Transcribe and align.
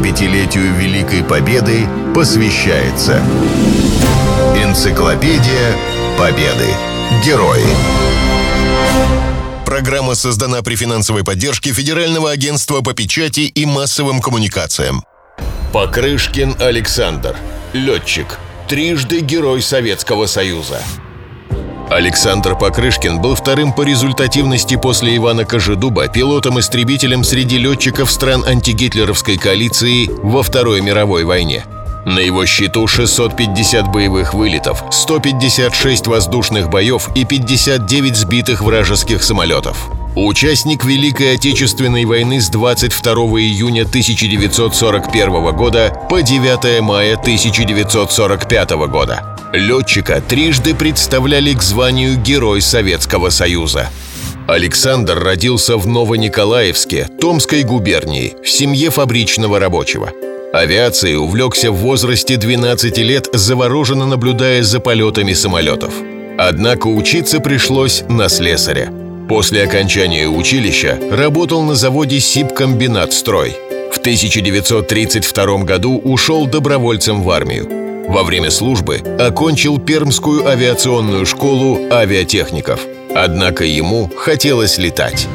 75-летию 0.00 0.74
Великой 0.76 1.22
Победы 1.22 1.86
посвящается 2.14 3.22
Энциклопедия 4.56 5.76
Победы. 6.18 6.68
Герои. 7.24 7.66
Программа 9.66 10.14
создана 10.14 10.62
при 10.62 10.74
финансовой 10.74 11.22
поддержке 11.22 11.72
Федерального 11.72 12.30
агентства 12.30 12.80
по 12.80 12.94
печати 12.94 13.40
и 13.40 13.66
массовым 13.66 14.22
коммуникациям. 14.22 15.04
Покрышкин 15.72 16.56
Александр. 16.60 17.36
Летчик. 17.74 18.38
Трижды 18.68 19.20
Герой 19.20 19.60
Советского 19.60 20.26
Союза. 20.26 20.80
Александр 21.90 22.56
Покрышкин 22.56 23.20
был 23.20 23.34
вторым 23.34 23.72
по 23.72 23.82
результативности 23.82 24.76
после 24.76 25.16
Ивана 25.16 25.44
Кожедуба 25.44 26.06
пилотом-истребителем 26.06 27.24
среди 27.24 27.58
летчиков 27.58 28.12
стран 28.12 28.44
антигитлеровской 28.46 29.36
коалиции 29.36 30.08
во 30.22 30.44
Второй 30.44 30.82
мировой 30.82 31.24
войне. 31.24 31.64
На 32.06 32.20
его 32.20 32.46
счету 32.46 32.86
650 32.86 33.90
боевых 33.90 34.34
вылетов, 34.34 34.84
156 34.92 36.06
воздушных 36.06 36.70
боев 36.70 37.10
и 37.16 37.24
59 37.24 38.16
сбитых 38.16 38.62
вражеских 38.62 39.24
самолетов. 39.24 39.90
Участник 40.14 40.84
Великой 40.84 41.34
Отечественной 41.34 42.04
войны 42.04 42.40
с 42.40 42.48
22 42.50 43.14
июня 43.40 43.82
1941 43.82 45.56
года 45.56 45.92
по 46.08 46.22
9 46.22 46.80
мая 46.82 47.14
1945 47.16 48.70
года. 48.88 49.39
Летчика 49.52 50.20
трижды 50.20 50.76
представляли 50.76 51.54
к 51.54 51.62
званию 51.62 52.16
Герой 52.16 52.60
Советского 52.60 53.30
Союза. 53.30 53.88
Александр 54.46 55.18
родился 55.18 55.76
в 55.76 55.88
Новониколаевске, 55.88 57.08
Томской 57.20 57.64
губернии, 57.64 58.36
в 58.44 58.48
семье 58.48 58.90
фабричного 58.90 59.58
рабочего. 59.58 60.12
Авиацией 60.52 61.16
увлекся 61.16 61.72
в 61.72 61.76
возрасте 61.76 62.36
12 62.36 62.98
лет, 62.98 63.28
завороженно 63.32 64.06
наблюдая 64.06 64.62
за 64.62 64.78
полетами 64.78 65.32
самолетов. 65.32 65.94
Однако 66.38 66.86
учиться 66.86 67.40
пришлось 67.40 68.04
на 68.08 68.28
слесаря. 68.28 68.92
После 69.28 69.64
окончания 69.64 70.28
училища 70.28 70.98
работал 71.10 71.62
на 71.62 71.74
заводе 71.74 72.20
«Сибкомбинат 72.20 73.12
Строй». 73.12 73.56
В 73.92 73.98
1932 73.98 75.64
году 75.64 75.98
ушел 75.98 76.46
добровольцем 76.46 77.22
в 77.22 77.30
армию. 77.30 77.79
Во 78.10 78.24
время 78.24 78.50
службы 78.50 78.96
окончил 79.20 79.78
Пермскую 79.78 80.44
авиационную 80.48 81.24
школу 81.26 81.78
авиатехников. 81.92 82.80
Однако 83.14 83.64
ему 83.64 84.10
хотелось 84.16 84.78
летать. 84.78 85.28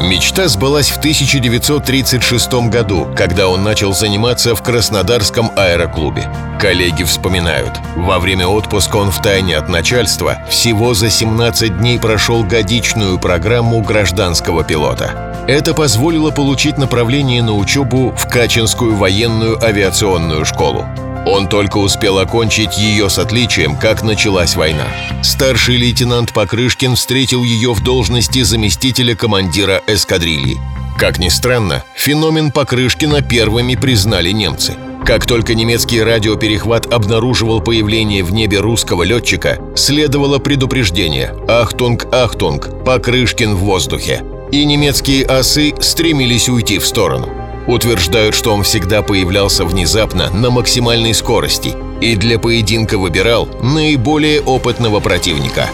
Мечта 0.00 0.48
сбылась 0.48 0.88
в 0.88 0.96
1936 0.96 2.70
году, 2.70 3.06
когда 3.14 3.48
он 3.48 3.62
начал 3.62 3.92
заниматься 3.92 4.54
в 4.54 4.62
Краснодарском 4.62 5.50
аэроклубе. 5.54 6.26
Коллеги 6.58 7.02
вспоминают, 7.02 7.74
во 7.94 8.20
время 8.20 8.46
отпуска 8.46 8.96
он 8.96 9.10
втайне 9.10 9.58
от 9.58 9.68
начальства 9.68 10.38
всего 10.48 10.94
за 10.94 11.10
17 11.10 11.76
дней 11.78 11.98
прошел 11.98 12.42
годичную 12.42 13.18
программу 13.18 13.82
гражданского 13.82 14.64
пилота. 14.64 15.44
Это 15.46 15.74
позволило 15.74 16.30
получить 16.30 16.78
направление 16.78 17.42
на 17.42 17.52
учебу 17.52 18.14
в 18.16 18.26
Качинскую 18.28 18.96
военную 18.96 19.62
авиационную 19.62 20.46
школу. 20.46 20.86
Он 21.26 21.48
только 21.48 21.78
успел 21.78 22.20
окончить 22.20 22.78
ее 22.78 23.10
с 23.10 23.18
отличием, 23.18 23.76
как 23.76 24.04
началась 24.04 24.54
война. 24.54 24.86
Старший 25.24 25.76
лейтенант 25.76 26.32
Покрышкин 26.32 26.94
встретил 26.94 27.42
ее 27.42 27.74
в 27.74 27.82
должности 27.82 28.42
заместителя 28.42 29.16
командира 29.16 29.82
эскадрильи. 29.88 30.56
Как 30.96 31.18
ни 31.18 31.28
странно, 31.28 31.84
феномен 31.96 32.52
Покрышкина 32.52 33.22
первыми 33.22 33.74
признали 33.74 34.30
немцы. 34.30 34.74
Как 35.04 35.26
только 35.26 35.54
немецкий 35.54 36.00
радиоперехват 36.00 36.92
обнаруживал 36.92 37.60
появление 37.60 38.22
в 38.22 38.32
небе 38.32 38.58
русского 38.60 39.02
летчика, 39.02 39.58
следовало 39.74 40.38
предупреждение 40.38 41.34
«Ахтунг, 41.48 42.06
Ахтунг, 42.12 42.84
Покрышкин 42.84 43.56
в 43.56 43.58
воздухе». 43.58 44.24
И 44.52 44.64
немецкие 44.64 45.26
осы 45.26 45.74
стремились 45.80 46.48
уйти 46.48 46.78
в 46.78 46.86
сторону. 46.86 47.45
Утверждают, 47.66 48.34
что 48.34 48.54
он 48.54 48.62
всегда 48.62 49.02
появлялся 49.02 49.64
внезапно 49.64 50.30
на 50.30 50.50
максимальной 50.50 51.14
скорости 51.14 51.74
и 52.00 52.14
для 52.16 52.38
поединка 52.38 52.98
выбирал 52.98 53.48
наиболее 53.62 54.40
опытного 54.40 55.00
противника. 55.00 55.68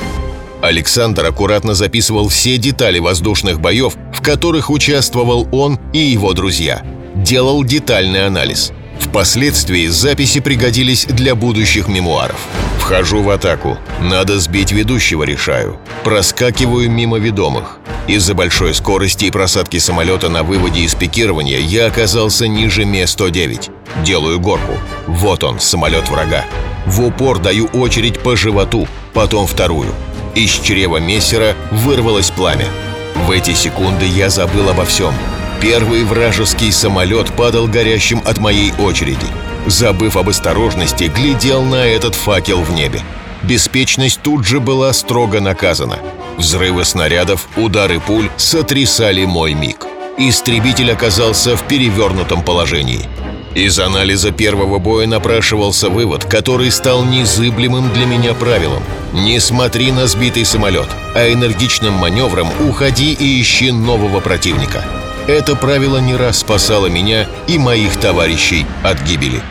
Александр 0.63 1.27
аккуратно 1.27 1.75
записывал 1.75 2.29
все 2.29 2.57
детали 2.57 2.99
воздушных 2.99 3.61
боев, 3.61 3.95
в 4.15 4.23
которых 4.23 4.71
участвовал 4.71 5.49
он 5.53 5.79
и 5.93 5.99
его 5.99 6.33
друзья. 6.33 6.83
Делал 7.15 7.65
детальный 7.65 8.27
анализ– 8.27 8.73
Впоследствии 9.03 9.89
записи 9.89 10.41
пригодились 10.41 11.07
для 11.07 11.35
будущих 11.35 11.89
мемуаров. 11.89 12.41
Вхожу 12.79 13.23
в 13.23 13.31
атаку. 13.31 13.77
Надо 14.01 14.39
сбить 14.39 14.73
ведущего, 14.73 15.25
решаю. 15.25 15.79
Проскакиваю 16.05 16.91
мимо 16.91 17.19
ведомых. 17.19 17.79
Из-за 18.09 18.35
большой 18.35 18.75
скорости 18.75 19.27
и 19.27 19.31
просадки 19.31 19.79
самолета 19.79 20.29
на 20.29 20.43
выводе 20.43 20.81
из 20.81 20.95
пикирования 20.95 21.59
я 21.59 21.87
оказался 21.87 22.49
ниже 22.49 22.85
Ме-109. 22.85 23.71
Делаю 24.05 24.41
горку. 24.41 24.73
Вот 25.07 25.45
он, 25.45 25.61
самолет 25.61 26.09
врага. 26.09 26.45
В 26.87 27.05
упор 27.05 27.39
даю 27.39 27.67
очередь 27.67 28.19
по 28.21 28.37
животу, 28.37 28.89
потом 29.15 29.47
вторую. 29.47 29.95
Из 30.35 30.51
чрева 30.51 30.97
мессера 30.97 31.55
вырвалось 31.71 32.31
пламя. 32.31 32.67
В 33.15 33.31
эти 33.31 33.55
секунды 33.55 34.07
я 34.07 34.31
забыл 34.31 34.69
обо 34.69 34.85
всем. 34.85 35.15
Первый 35.61 36.03
вражеский 36.03 36.73
самолет 36.73 37.33
падал 37.37 37.69
горящим 37.69 38.21
от 38.25 38.39
моей 38.39 38.73
очереди. 38.81 39.27
Забыв 39.67 40.17
об 40.17 40.29
осторожности, 40.29 41.05
глядел 41.05 41.63
на 41.63 41.87
этот 41.87 42.17
факел 42.17 42.63
в 42.63 42.73
небе. 42.73 43.01
Беспечность 43.45 44.21
тут 44.23 44.45
же 44.45 44.59
была 44.59 44.93
строго 44.93 45.41
наказана. 45.41 45.99
Взрывы 46.37 46.85
снарядов, 46.85 47.49
удары 47.57 48.01
пуль 48.01 48.31
сотрясали 48.37 49.25
мой 49.25 49.55
миг. 49.55 49.87
Истребитель 50.19 50.93
оказался 50.93 51.57
в 51.57 51.63
перевернутом 51.67 52.43
положении. 52.43 53.09
Из 53.55 53.79
анализа 53.79 54.31
первого 54.31 54.79
боя 54.79 55.07
напрашивался 55.07 55.91
вывод, 55.91 56.25
который 56.25 56.71
стал 56.71 57.05
незыблемым 57.05 57.93
для 57.93 58.07
меня 58.07 58.33
правилом. 58.33 58.83
Не 59.13 59.41
смотри 59.41 59.93
на 59.93 60.07
сбитый 60.07 60.47
самолет, 60.47 60.89
а 61.15 61.31
энергичным 61.31 61.93
маневром 61.93 62.49
уходи 62.67 63.13
и 63.13 63.41
ищи 63.41 63.71
нового 63.71 64.21
противника. 64.21 64.83
Это 65.27 65.55
правило 65.55 65.99
не 65.99 66.17
раз 66.17 66.39
спасало 66.39 66.87
меня 66.87 67.29
и 67.47 67.59
моих 67.59 67.97
товарищей 67.99 68.67
от 68.83 69.03
гибели. 69.03 69.43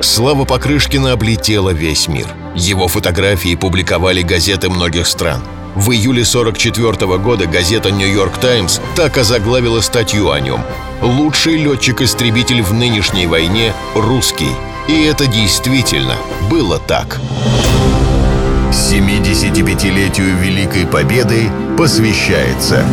Слава 0.00 0.44
Покрышкина 0.44 1.12
облетела 1.12 1.70
весь 1.70 2.08
мир. 2.08 2.26
Его 2.54 2.86
фотографии 2.86 3.54
публиковали 3.54 4.22
газеты 4.22 4.68
многих 4.68 5.06
стран. 5.06 5.42
В 5.74 5.90
июле 5.90 6.24
44 6.24 7.18
года 7.18 7.46
газета 7.46 7.90
«Нью-Йорк 7.90 8.38
Таймс» 8.38 8.80
так 8.94 9.16
озаглавила 9.16 9.80
статью 9.80 10.30
о 10.30 10.38
нем. 10.38 10.62
«Лучший 11.00 11.56
летчик-истребитель 11.56 12.62
в 12.62 12.72
нынешней 12.72 13.26
войне– 13.26 13.72
русский». 13.94 14.50
И 14.88 15.04
это 15.04 15.26
действительно 15.26 16.16
было 16.50 16.78
так. 16.78 17.20
75-летию 18.70 20.36
Великой 20.36 20.86
Победы 20.86 21.50
посвящается 21.78 22.84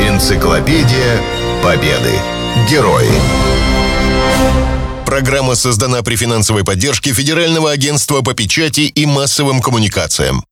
Энциклопедия 0.00 1.20
Победы. 1.62 2.12
Герои. 2.68 3.10
Программа 5.06 5.54
создана 5.54 6.02
при 6.02 6.16
финансовой 6.16 6.64
поддержке 6.64 7.12
Федерального 7.12 7.70
агентства 7.70 8.22
по 8.22 8.34
печати 8.34 8.80
и 8.80 9.06
массовым 9.06 9.60
коммуникациям. 9.60 10.42